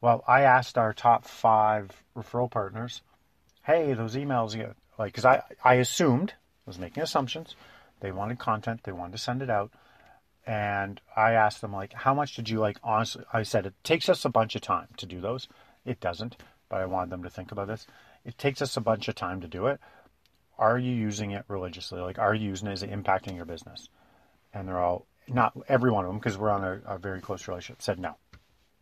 Well, 0.00 0.22
I 0.28 0.42
asked 0.42 0.76
our 0.76 0.92
top 0.92 1.24
five 1.24 1.90
referral 2.16 2.50
partners 2.50 3.02
hey, 3.64 3.94
those 3.94 4.14
emails, 4.14 4.56
like, 4.96 5.12
because 5.12 5.24
I, 5.24 5.42
I 5.64 5.74
assumed, 5.74 6.30
I 6.30 6.70
was 6.70 6.78
making 6.78 7.02
assumptions, 7.02 7.56
they 7.98 8.12
wanted 8.12 8.38
content, 8.38 8.84
they 8.84 8.92
wanted 8.92 9.12
to 9.12 9.18
send 9.18 9.42
it 9.42 9.50
out. 9.50 9.72
And 10.46 11.00
I 11.16 11.32
asked 11.32 11.60
them, 11.60 11.72
like, 11.72 11.92
how 11.92 12.14
much 12.14 12.36
did 12.36 12.48
you 12.48 12.60
like? 12.60 12.78
Honestly, 12.84 13.24
I 13.32 13.42
said, 13.42 13.66
it 13.66 13.74
takes 13.82 14.08
us 14.08 14.24
a 14.24 14.28
bunch 14.28 14.54
of 14.54 14.62
time 14.62 14.86
to 14.98 15.06
do 15.06 15.20
those. 15.20 15.48
It 15.86 16.00
doesn't, 16.00 16.36
but 16.68 16.80
I 16.80 16.86
wanted 16.86 17.10
them 17.10 17.22
to 17.22 17.30
think 17.30 17.52
about 17.52 17.68
this. 17.68 17.86
It 18.24 18.36
takes 18.36 18.60
us 18.60 18.76
a 18.76 18.80
bunch 18.80 19.08
of 19.08 19.14
time 19.14 19.40
to 19.40 19.48
do 19.48 19.66
it. 19.68 19.80
Are 20.58 20.78
you 20.78 20.92
using 20.92 21.30
it 21.30 21.44
religiously? 21.48 22.00
Like, 22.00 22.18
are 22.18 22.34
you 22.34 22.48
using 22.48 22.68
it? 22.68 22.74
Is 22.74 22.82
it 22.82 22.90
impacting 22.90 23.36
your 23.36 23.44
business? 23.44 23.88
And 24.52 24.66
they're 24.66 24.80
all, 24.80 25.06
not 25.28 25.52
every 25.68 25.90
one 25.90 26.04
of 26.04 26.10
them, 26.10 26.18
because 26.18 26.36
we're 26.36 26.50
on 26.50 26.64
a, 26.64 26.80
a 26.86 26.98
very 26.98 27.20
close 27.20 27.46
relationship, 27.46 27.82
said 27.82 27.98
no. 27.98 28.16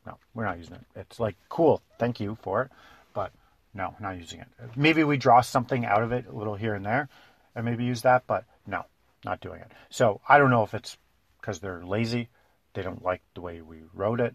No, 0.06 0.18
we're 0.34 0.44
not 0.44 0.58
using 0.58 0.74
it. 0.74 0.84
It's 0.96 1.20
like, 1.20 1.36
cool, 1.48 1.82
thank 1.98 2.20
you 2.20 2.36
for 2.42 2.62
it. 2.62 2.70
But 3.12 3.32
no, 3.74 3.94
not 4.00 4.16
using 4.16 4.40
it. 4.40 4.48
Maybe 4.76 5.04
we 5.04 5.16
draw 5.16 5.40
something 5.40 5.84
out 5.84 6.02
of 6.02 6.12
it 6.12 6.26
a 6.26 6.32
little 6.32 6.54
here 6.54 6.74
and 6.74 6.84
there 6.84 7.08
and 7.54 7.64
maybe 7.64 7.84
use 7.84 8.02
that, 8.02 8.24
but 8.26 8.44
no, 8.66 8.84
not 9.24 9.40
doing 9.40 9.60
it. 9.60 9.70
So 9.90 10.20
I 10.28 10.38
don't 10.38 10.50
know 10.50 10.62
if 10.62 10.74
it's 10.74 10.96
because 11.40 11.58
they're 11.58 11.84
lazy, 11.84 12.28
they 12.74 12.82
don't 12.82 13.02
like 13.02 13.22
the 13.34 13.40
way 13.40 13.60
we 13.60 13.78
wrote 13.92 14.20
it, 14.20 14.34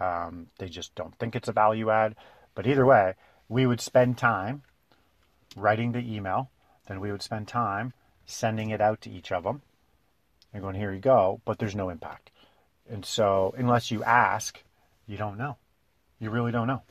um, 0.00 0.48
they 0.58 0.68
just 0.68 0.94
don't 0.94 1.16
think 1.18 1.34
it's 1.34 1.48
a 1.48 1.52
value 1.52 1.90
add. 1.90 2.14
But 2.54 2.66
either 2.66 2.86
way, 2.86 3.14
we 3.48 3.66
would 3.66 3.80
spend 3.80 4.18
time 4.18 4.62
writing 5.56 5.92
the 5.92 6.14
email, 6.14 6.50
then 6.86 7.00
we 7.00 7.10
would 7.10 7.22
spend 7.22 7.48
time 7.48 7.92
sending 8.26 8.70
it 8.70 8.80
out 8.80 9.00
to 9.02 9.10
each 9.10 9.32
of 9.32 9.44
them 9.44 9.62
and 10.52 10.62
going, 10.62 10.74
here 10.74 10.92
you 10.92 11.00
go, 11.00 11.40
but 11.44 11.58
there's 11.58 11.74
no 11.74 11.88
impact. 11.88 12.30
And 12.88 13.04
so, 13.04 13.54
unless 13.56 13.90
you 13.90 14.02
ask, 14.04 14.62
you 15.06 15.16
don't 15.16 15.38
know. 15.38 15.56
You 16.18 16.30
really 16.30 16.52
don't 16.52 16.66
know. 16.66 16.82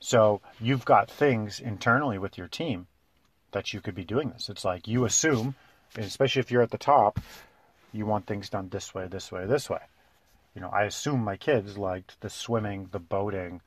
So, 0.00 0.40
you've 0.60 0.84
got 0.84 1.10
things 1.10 1.60
internally 1.60 2.18
with 2.18 2.38
your 2.38 2.48
team 2.48 2.86
that 3.52 3.72
you 3.72 3.80
could 3.80 3.94
be 3.94 4.04
doing 4.04 4.30
this. 4.30 4.48
It's 4.48 4.64
like 4.64 4.88
you 4.88 5.04
assume, 5.04 5.54
especially 5.96 6.40
if 6.40 6.50
you're 6.50 6.62
at 6.62 6.70
the 6.70 6.78
top, 6.78 7.20
you 7.92 8.06
want 8.06 8.26
things 8.26 8.50
done 8.50 8.68
this 8.68 8.94
way, 8.94 9.06
this 9.06 9.30
way, 9.30 9.46
this 9.46 9.70
way. 9.70 9.80
You 10.54 10.60
know, 10.60 10.70
I 10.70 10.84
assume 10.84 11.24
my 11.24 11.36
kids 11.36 11.76
liked 11.76 12.20
the 12.20 12.30
swimming, 12.30 12.88
the 12.92 13.00
boating, 13.00 13.60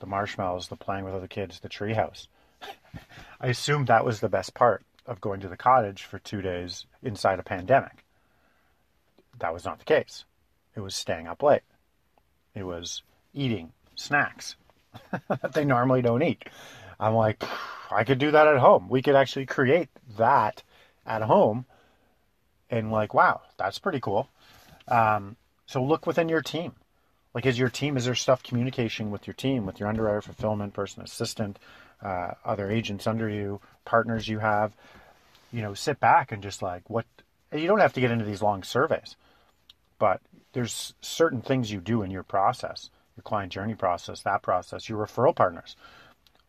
the 0.00 0.06
marshmallows, 0.06 0.68
the 0.68 0.76
playing 0.76 1.04
with 1.04 1.14
other 1.14 1.28
kids, 1.28 1.60
the 1.60 1.68
treehouse. 1.68 2.26
I 3.40 3.46
assumed 3.46 3.86
that 3.86 4.04
was 4.04 4.20
the 4.20 4.28
best 4.28 4.54
part 4.54 4.84
of 5.06 5.20
going 5.20 5.40
to 5.40 5.48
the 5.48 5.56
cottage 5.56 6.02
for 6.04 6.18
two 6.18 6.42
days 6.42 6.86
inside 7.02 7.38
a 7.38 7.44
pandemic. 7.44 8.04
That 9.38 9.52
was 9.52 9.64
not 9.64 9.78
the 9.78 9.84
case. 9.84 10.24
It 10.74 10.80
was 10.80 10.94
staying 10.94 11.28
up 11.28 11.42
late. 11.42 11.62
It 12.54 12.64
was 12.64 13.02
eating 13.34 13.72
snacks 13.94 14.56
that 15.28 15.52
they 15.52 15.64
normally 15.64 16.02
don't 16.02 16.22
eat. 16.22 16.44
I'm 16.98 17.14
like, 17.14 17.42
I 17.90 18.04
could 18.04 18.18
do 18.18 18.30
that 18.30 18.46
at 18.46 18.58
home. 18.58 18.88
We 18.88 19.02
could 19.02 19.16
actually 19.16 19.46
create 19.46 19.88
that 20.16 20.62
at 21.06 21.22
home. 21.22 21.66
And 22.70 22.90
like, 22.90 23.12
wow, 23.12 23.42
that's 23.58 23.78
pretty 23.78 24.00
cool. 24.00 24.28
Um, 24.88 25.36
so 25.72 25.82
look 25.82 26.06
within 26.06 26.28
your 26.28 26.42
team. 26.42 26.72
Like, 27.34 27.46
is 27.46 27.58
your 27.58 27.70
team, 27.70 27.96
is 27.96 28.04
there 28.04 28.14
stuff 28.14 28.42
communication 28.42 29.10
with 29.10 29.26
your 29.26 29.32
team, 29.32 29.64
with 29.64 29.80
your 29.80 29.88
underwriter, 29.88 30.20
fulfillment 30.20 30.74
person, 30.74 31.02
assistant, 31.02 31.58
uh, 32.02 32.32
other 32.44 32.70
agents 32.70 33.06
under 33.06 33.26
you, 33.26 33.58
partners 33.86 34.28
you 34.28 34.38
have? 34.38 34.76
You 35.50 35.62
know, 35.62 35.72
sit 35.72 35.98
back 35.98 36.30
and 36.30 36.42
just 36.42 36.60
like, 36.60 36.90
what, 36.90 37.06
you 37.50 37.66
don't 37.66 37.80
have 37.80 37.94
to 37.94 38.00
get 38.00 38.10
into 38.10 38.26
these 38.26 38.42
long 38.42 38.62
surveys, 38.62 39.16
but 39.98 40.20
there's 40.52 40.92
certain 41.00 41.40
things 41.40 41.72
you 41.72 41.80
do 41.80 42.02
in 42.02 42.10
your 42.10 42.22
process, 42.22 42.90
your 43.16 43.22
client 43.22 43.50
journey 43.50 43.74
process, 43.74 44.20
that 44.22 44.42
process, 44.42 44.90
your 44.90 45.04
referral 45.04 45.34
partners. 45.34 45.74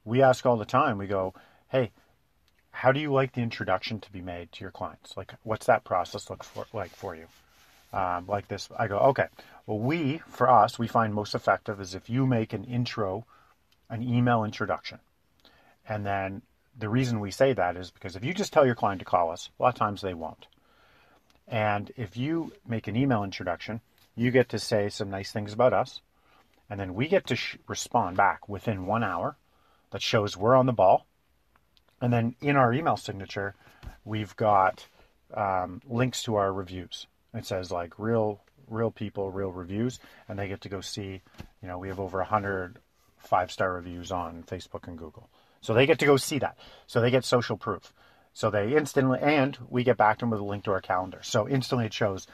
We 0.03 0.22
ask 0.22 0.46
all 0.46 0.58
the 0.58 0.65
time, 0.65 0.98
we 0.98 1.08
go, 1.08 1.34
hey, 1.70 1.92
how 2.72 2.92
do 2.92 3.00
you 3.00 3.13
like 3.13 3.32
the 3.32 3.42
introduction 3.42 4.01
to 4.01 4.12
be 4.12 4.22
made 4.22 4.51
to 4.51 4.62
your 4.62 4.72
clients? 4.72 5.15
Like, 5.15 5.34
what's 5.44 5.68
that 5.68 5.86
process 5.86 6.30
look 6.30 6.44
for, 6.44 6.65
like 6.74 6.92
for 6.92 7.15
you? 7.15 7.27
Um, 7.94 8.26
like 8.28 8.48
this, 8.48 8.70
I 8.78 8.88
go, 8.88 8.98
okay, 8.98 9.28
well, 9.68 9.78
we, 9.78 10.20
for 10.28 10.50
us, 10.50 10.80
we 10.80 10.88
find 10.88 11.14
most 11.14 11.36
effective 11.36 11.80
is 11.80 11.94
if 11.94 12.10
you 12.10 12.26
make 12.26 12.52
an 12.52 12.64
intro, 12.64 13.26
an 13.90 14.02
email 14.02 14.44
introduction. 14.44 15.00
And 15.88 16.04
then 16.04 16.42
the 16.78 16.90
reason 16.90 17.20
we 17.20 17.30
say 17.30 17.54
that 17.54 17.78
is 17.78 17.92
because 17.92 18.16
if 18.16 18.26
you 18.26 18.34
just 18.34 18.52
tell 18.52 18.66
your 18.66 18.74
client 18.74 19.00
to 19.00 19.06
call 19.06 19.32
us, 19.32 19.50
a 19.60 19.64
lot 19.64 19.70
of 19.70 19.76
times 19.76 20.02
they 20.02 20.16
won't. 20.16 20.48
And 21.48 21.92
if 21.96 22.18
you 22.18 22.52
make 22.68 22.88
an 22.88 22.96
email 22.96 23.24
introduction, 23.24 23.82
you 24.16 24.32
get 24.32 24.50
to 24.50 24.60
say 24.60 24.90
some 24.90 25.12
nice 25.12 25.32
things 25.32 25.54
about 25.54 25.74
us. 25.74 26.02
And 26.70 26.80
then 26.80 26.96
we 26.96 27.08
get 27.08 27.28
to 27.28 27.36
sh- 27.36 27.58
respond 27.68 28.18
back 28.18 28.50
within 28.50 28.88
one 28.88 29.04
hour 29.04 29.36
that 29.92 30.02
shows 30.02 30.36
we're 30.36 30.56
on 30.56 30.66
the 30.66 30.74
ball. 30.74 31.06
And 32.02 32.12
then 32.12 32.36
in 32.42 32.56
our 32.56 32.74
email 32.74 32.98
signature, 32.98 33.54
we've 34.04 34.36
got 34.36 34.88
um, 35.34 35.82
links 35.88 36.24
to 36.24 36.36
our 36.36 36.52
reviews. 36.52 37.06
It 37.34 37.46
says 37.46 37.72
like 37.72 37.98
real, 37.98 38.42
real 38.68 38.92
people, 38.92 39.32
real 39.32 39.52
reviews, 39.52 40.00
and 40.28 40.38
they 40.38 40.48
get 40.48 40.62
to 40.62 40.70
go 40.70 40.82
see. 40.82 41.22
You 41.62 41.68
know, 41.68 41.80
we 41.80 41.88
have 41.88 42.00
over 42.00 42.20
a 42.20 42.25
hundred 42.25 42.80
five 43.18 43.52
star 43.52 43.74
reviews 43.74 44.12
on 44.12 44.44
Facebook 44.44 44.88
and 44.88 44.98
Google, 44.98 45.30
so 45.62 45.74
they 45.74 45.86
get 45.86 46.00
to 46.00 46.06
go 46.06 46.18
see 46.18 46.40
that. 46.40 46.58
So 46.88 47.02
they 47.02 47.12
get 47.12 47.25
social 47.25 47.58
proof. 47.58 47.94
So 48.34 48.50
they 48.50 48.75
instantly, 48.75 49.20
and 49.22 49.58
we 49.70 49.84
get 49.84 49.98
back 49.98 50.18
to 50.18 50.24
them 50.24 50.32
with 50.32 50.40
a 50.40 50.44
link 50.44 50.63
to 50.63 50.72
our 50.72 50.82
calendar. 50.82 51.20
So 51.22 51.48
instantly 51.48 51.86
it 51.86 51.94
shows 51.94 52.28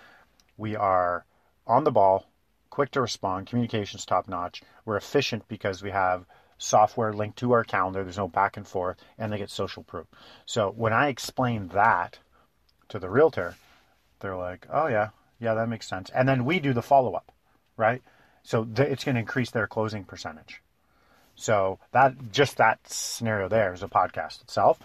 we 0.58 0.76
are 0.76 1.26
on 1.68 1.84
the 1.84 1.92
ball, 1.92 2.26
quick 2.70 2.92
to 2.92 3.02
respond, 3.02 3.48
communications 3.48 4.06
top 4.06 4.28
notch. 4.28 4.64
We're 4.86 4.96
efficient 4.96 5.48
because 5.48 5.84
we 5.84 5.92
have 5.92 6.26
software 6.58 7.14
linked 7.14 7.40
to 7.40 7.52
our 7.52 7.64
calendar. 7.64 8.04
There's 8.04 8.18
no 8.18 8.28
back 8.28 8.58
and 8.58 8.68
forth, 8.68 8.98
and 9.18 9.32
they 9.32 9.38
get 9.38 9.50
social 9.50 9.84
proof. 9.84 10.08
So 10.46 10.72
when 10.76 10.94
I 10.94 11.08
explain 11.08 11.70
that 11.70 12.20
to 12.90 13.00
the 13.00 13.10
realtor, 13.10 13.56
they're 14.20 14.38
like, 14.38 14.68
"Oh 14.72 14.88
yeah, 14.88 15.10
yeah, 15.40 15.54
that 15.56 15.70
makes 15.70 15.88
sense." 15.88 16.10
And 16.10 16.28
then 16.28 16.46
we 16.46 16.60
do 16.60 16.74
the 16.74 16.82
follow 16.82 17.14
up, 17.14 17.32
right? 17.78 18.02
So 18.44 18.66
th- 18.66 18.90
it's 18.90 19.04
going 19.04 19.16
to 19.16 19.22
increase 19.22 19.52
their 19.52 19.68
closing 19.68 20.04
percentage. 20.04 20.62
So 21.36 21.80
that 21.92 22.32
just 22.32 22.58
that 22.58 22.80
scenario 22.88 23.48
there 23.48 23.74
is 23.74 23.84
a 23.84 23.88
podcast 23.88 24.42
itself, 24.42 24.80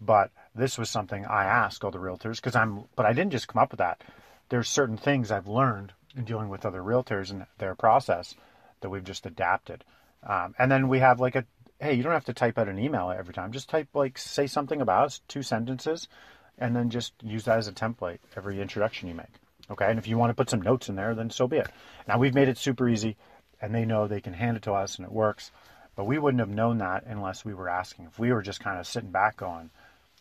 but 0.00 0.30
this 0.54 0.78
was 0.78 0.88
something 0.88 1.24
I 1.26 1.44
asked 1.44 1.84
all 1.84 1.90
the 1.90 1.98
realtors 1.98 2.36
because 2.36 2.54
I'm, 2.54 2.84
but 2.94 3.06
I 3.06 3.12
didn't 3.12 3.32
just 3.32 3.48
come 3.48 3.60
up 3.60 3.72
with 3.72 3.78
that. 3.78 4.02
There's 4.48 4.68
certain 4.68 4.96
things 4.96 5.30
I've 5.30 5.48
learned 5.48 5.92
in 6.16 6.24
dealing 6.24 6.48
with 6.48 6.64
other 6.64 6.80
realtors 6.80 7.30
and 7.30 7.46
their 7.58 7.74
process 7.74 8.34
that 8.80 8.88
we've 8.88 9.04
just 9.04 9.26
adapted. 9.26 9.84
Um, 10.22 10.54
and 10.58 10.70
then 10.70 10.88
we 10.88 11.00
have 11.00 11.20
like 11.20 11.34
a, 11.34 11.44
hey, 11.80 11.94
you 11.94 12.02
don't 12.02 12.12
have 12.12 12.24
to 12.26 12.32
type 12.34 12.56
out 12.58 12.68
an 12.68 12.78
email 12.78 13.10
every 13.10 13.34
time. 13.34 13.52
Just 13.52 13.68
type 13.68 13.88
like, 13.92 14.16
say 14.16 14.46
something 14.46 14.80
about 14.80 15.06
us, 15.06 15.20
two 15.28 15.42
sentences, 15.42 16.08
and 16.58 16.74
then 16.74 16.90
just 16.90 17.12
use 17.22 17.44
that 17.44 17.58
as 17.58 17.68
a 17.68 17.72
template 17.72 18.18
every 18.36 18.60
introduction 18.60 19.08
you 19.08 19.14
make. 19.14 19.26
Okay. 19.70 19.86
And 19.86 19.98
if 19.98 20.06
you 20.06 20.16
want 20.16 20.30
to 20.30 20.34
put 20.34 20.50
some 20.50 20.62
notes 20.62 20.88
in 20.88 20.96
there, 20.96 21.14
then 21.14 21.30
so 21.30 21.46
be 21.46 21.58
it. 21.58 21.68
Now 22.06 22.18
we've 22.18 22.34
made 22.34 22.48
it 22.48 22.58
super 22.58 22.88
easy 22.88 23.16
and 23.60 23.74
they 23.74 23.84
know 23.84 24.06
they 24.06 24.20
can 24.20 24.32
hand 24.32 24.56
it 24.56 24.62
to 24.64 24.72
us 24.72 24.96
and 24.96 25.06
it 25.06 25.12
works. 25.12 25.50
But 25.96 26.04
we 26.04 26.18
wouldn't 26.18 26.40
have 26.40 26.50
known 26.50 26.78
that 26.78 27.04
unless 27.06 27.44
we 27.44 27.54
were 27.54 27.68
asking. 27.68 28.06
If 28.06 28.18
we 28.18 28.32
were 28.32 28.42
just 28.42 28.60
kind 28.60 28.78
of 28.78 28.86
sitting 28.86 29.10
back 29.10 29.38
going, 29.38 29.70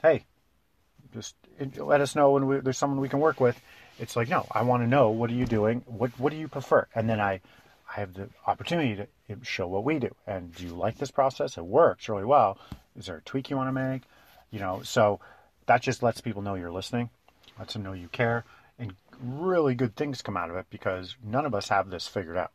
hey, 0.01 0.25
just 1.13 1.35
let 1.77 2.01
us 2.01 2.15
know 2.15 2.31
when 2.31 2.47
we, 2.47 2.59
there's 2.59 2.77
someone 2.77 2.99
we 2.99 3.09
can 3.09 3.19
work 3.19 3.39
with. 3.39 3.59
It's 3.99 4.15
like, 4.15 4.29
no, 4.29 4.45
I 4.51 4.63
want 4.63 4.83
to 4.83 4.87
know 4.87 5.09
what 5.11 5.29
are 5.29 5.33
you 5.33 5.45
doing? 5.45 5.83
What 5.85 6.11
what 6.19 6.31
do 6.31 6.37
you 6.37 6.47
prefer? 6.47 6.87
And 6.95 7.09
then 7.09 7.19
I, 7.19 7.41
I 7.89 7.99
have 7.99 8.13
the 8.13 8.29
opportunity 8.47 8.95
to 8.95 9.07
show 9.43 9.67
what 9.67 9.83
we 9.83 9.99
do. 9.99 10.13
And 10.25 10.53
do 10.55 10.65
you 10.65 10.73
like 10.73 10.97
this 10.97 11.11
process? 11.11 11.57
It 11.57 11.65
works 11.65 12.09
really 12.09 12.25
well. 12.25 12.57
Is 12.97 13.05
there 13.05 13.17
a 13.17 13.21
tweak 13.21 13.49
you 13.49 13.57
want 13.57 13.67
to 13.67 13.71
make? 13.71 14.03
You 14.51 14.59
know, 14.59 14.81
so 14.83 15.19
that 15.65 15.81
just 15.81 16.03
lets 16.03 16.21
people 16.21 16.41
know 16.41 16.55
you're 16.55 16.71
listening, 16.71 17.09
lets 17.57 17.73
them 17.73 17.83
know 17.83 17.93
you 17.93 18.07
care, 18.09 18.43
and 18.77 18.93
really 19.19 19.75
good 19.75 19.95
things 19.95 20.21
come 20.21 20.37
out 20.37 20.49
of 20.49 20.55
it 20.55 20.65
because 20.69 21.15
none 21.23 21.45
of 21.45 21.55
us 21.55 21.69
have 21.69 21.89
this 21.89 22.07
figured 22.07 22.37
out. 22.37 22.51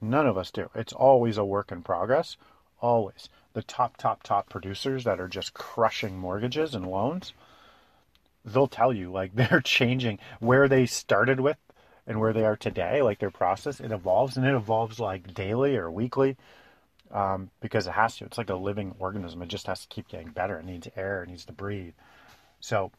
None 0.00 0.26
of 0.26 0.38
us 0.38 0.50
do. 0.50 0.70
It's 0.74 0.92
always 0.92 1.36
a 1.36 1.44
work 1.44 1.72
in 1.72 1.82
progress. 1.82 2.36
Always. 2.80 3.28
The 3.52 3.62
top, 3.62 3.96
top, 3.96 4.22
top 4.22 4.48
producers 4.48 5.04
that 5.04 5.20
are 5.20 5.28
just 5.28 5.54
crushing 5.54 6.18
mortgages 6.18 6.74
and 6.74 6.86
loans, 6.86 7.32
they'll 8.44 8.68
tell 8.68 8.92
you 8.92 9.10
like 9.10 9.32
they're 9.34 9.60
changing 9.60 10.18
where 10.40 10.68
they 10.68 10.86
started 10.86 11.40
with 11.40 11.56
and 12.06 12.20
where 12.20 12.32
they 12.32 12.44
are 12.44 12.56
today, 12.56 13.02
like 13.02 13.18
their 13.18 13.30
process, 13.30 13.80
it 13.80 13.92
evolves 13.92 14.36
and 14.36 14.46
it 14.46 14.54
evolves 14.54 14.98
like 14.98 15.34
daily 15.34 15.76
or 15.76 15.90
weekly 15.90 16.36
um, 17.12 17.50
because 17.60 17.86
it 17.86 17.92
has 17.92 18.16
to. 18.16 18.24
It's 18.24 18.38
like 18.38 18.50
a 18.50 18.54
living 18.54 18.94
organism. 18.98 19.42
It 19.42 19.48
just 19.48 19.66
has 19.66 19.82
to 19.82 19.88
keep 19.88 20.08
getting 20.08 20.30
better. 20.30 20.58
It 20.58 20.64
needs 20.64 20.88
air, 20.96 21.22
it 21.22 21.28
needs 21.28 21.44
to 21.46 21.52
breathe. 21.52 21.92
So 22.60 22.92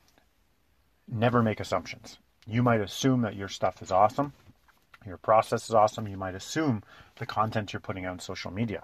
never 1.07 1.41
make 1.41 1.59
assumptions. 1.59 2.17
You 2.47 2.63
might 2.63 2.81
assume 2.81 3.21
that 3.21 3.35
your 3.35 3.47
stuff 3.47 3.81
is 3.81 3.91
awesome, 3.91 4.33
your 5.05 5.17
process 5.17 5.69
is 5.69 5.75
awesome. 5.75 6.07
You 6.07 6.17
might 6.17 6.35
assume 6.35 6.83
the 7.17 7.25
content 7.25 7.73
you're 7.73 7.79
putting 7.79 8.05
out 8.05 8.13
on 8.13 8.19
social 8.19 8.51
media 8.51 8.83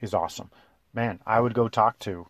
is 0.00 0.14
awesome. 0.14 0.50
Man, 0.92 1.20
I 1.26 1.40
would 1.40 1.54
go 1.54 1.68
talk 1.68 1.98
to 2.00 2.26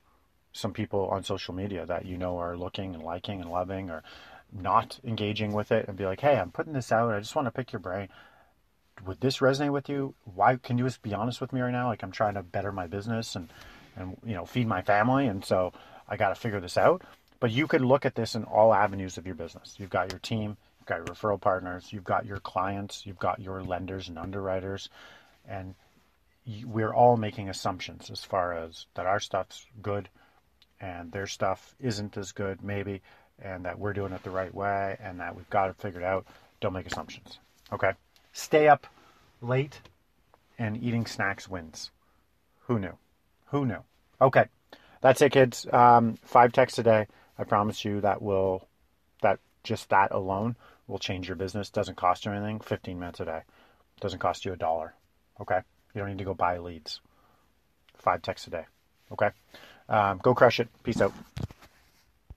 some 0.52 0.72
people 0.72 1.08
on 1.08 1.24
social 1.24 1.54
media 1.54 1.84
that 1.86 2.06
you 2.06 2.16
know 2.16 2.38
are 2.38 2.56
looking 2.56 2.94
and 2.94 3.02
liking 3.02 3.40
and 3.40 3.50
loving 3.50 3.90
or 3.90 4.02
not 4.52 4.98
engaging 5.04 5.52
with 5.52 5.72
it 5.72 5.88
and 5.88 5.96
be 5.96 6.06
like, 6.06 6.20
hey, 6.20 6.38
I'm 6.38 6.52
putting 6.52 6.72
this 6.72 6.92
out. 6.92 7.12
I 7.12 7.18
just 7.18 7.34
want 7.34 7.46
to 7.46 7.52
pick 7.52 7.72
your 7.72 7.80
brain. 7.80 8.08
Would 9.04 9.20
this 9.20 9.38
resonate 9.38 9.72
with 9.72 9.88
you? 9.88 10.14
Why 10.24 10.56
can 10.56 10.78
you 10.78 10.84
just 10.84 11.02
be 11.02 11.14
honest 11.14 11.40
with 11.40 11.52
me 11.52 11.60
right 11.60 11.72
now? 11.72 11.88
Like 11.88 12.02
I'm 12.02 12.12
trying 12.12 12.34
to 12.34 12.42
better 12.42 12.72
my 12.72 12.86
business 12.86 13.34
and 13.34 13.52
and 13.96 14.16
you 14.24 14.34
know 14.34 14.44
feed 14.44 14.66
my 14.66 14.82
family, 14.82 15.26
and 15.26 15.44
so 15.44 15.72
I 16.08 16.16
got 16.16 16.30
to 16.30 16.34
figure 16.34 16.60
this 16.60 16.76
out. 16.76 17.02
But 17.44 17.50
you 17.50 17.66
could 17.66 17.82
look 17.82 18.06
at 18.06 18.14
this 18.14 18.34
in 18.34 18.44
all 18.44 18.72
avenues 18.72 19.18
of 19.18 19.26
your 19.26 19.34
business. 19.34 19.74
You've 19.76 19.90
got 19.90 20.10
your 20.10 20.18
team, 20.18 20.56
you've 20.78 20.86
got 20.86 20.96
your 20.96 21.04
referral 21.08 21.38
partners, 21.38 21.92
you've 21.92 22.02
got 22.02 22.24
your 22.24 22.38
clients, 22.38 23.04
you've 23.04 23.18
got 23.18 23.38
your 23.38 23.62
lenders 23.62 24.08
and 24.08 24.18
underwriters, 24.18 24.88
and 25.46 25.74
we're 26.64 26.94
all 26.94 27.18
making 27.18 27.50
assumptions 27.50 28.08
as 28.08 28.24
far 28.24 28.54
as 28.54 28.86
that 28.94 29.04
our 29.04 29.20
stuff's 29.20 29.66
good 29.82 30.08
and 30.80 31.12
their 31.12 31.26
stuff 31.26 31.74
isn't 31.80 32.16
as 32.16 32.32
good, 32.32 32.62
maybe, 32.62 33.02
and 33.38 33.66
that 33.66 33.78
we're 33.78 33.92
doing 33.92 34.14
it 34.14 34.22
the 34.22 34.30
right 34.30 34.54
way 34.54 34.96
and 34.98 35.20
that 35.20 35.36
we've 35.36 35.50
got 35.50 35.68
it 35.68 35.76
figured 35.76 36.02
out. 36.02 36.24
Don't 36.62 36.72
make 36.72 36.86
assumptions. 36.86 37.40
Okay? 37.70 37.92
Stay 38.32 38.68
up 38.68 38.86
late 39.42 39.82
and 40.58 40.82
eating 40.82 41.04
snacks 41.04 41.46
wins. 41.46 41.90
Who 42.68 42.78
knew? 42.78 42.96
Who 43.48 43.66
knew? 43.66 43.84
Okay. 44.18 44.46
That's 45.02 45.20
it, 45.20 45.32
kids. 45.32 45.66
Um, 45.70 46.16
five 46.24 46.50
texts 46.50 46.78
a 46.78 46.82
day. 46.82 47.06
I 47.38 47.44
promise 47.44 47.84
you 47.84 48.00
that 48.00 48.22
will 48.22 48.68
that 49.22 49.40
just 49.62 49.88
that 49.90 50.12
alone 50.12 50.56
will 50.86 50.98
change 50.98 51.28
your 51.28 51.36
business. 51.36 51.70
Doesn't 51.70 51.96
cost 51.96 52.24
you 52.24 52.32
anything. 52.32 52.60
15 52.60 52.98
minutes 52.98 53.20
a 53.20 53.24
day. 53.24 53.40
Doesn't 54.00 54.18
cost 54.18 54.44
you 54.44 54.52
a 54.52 54.56
dollar. 54.56 54.94
Okay. 55.40 55.60
You 55.94 56.00
don't 56.00 56.10
need 56.10 56.18
to 56.18 56.24
go 56.24 56.34
buy 56.34 56.58
leads. 56.58 57.00
Five 57.96 58.22
texts 58.22 58.46
a 58.48 58.50
day. 58.50 58.64
Okay. 59.12 59.30
Um, 59.88 60.18
go 60.18 60.34
crush 60.34 60.60
it. 60.60 60.68
Peace 60.82 61.00
out. 61.00 61.12